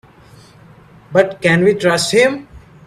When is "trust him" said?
1.75-2.47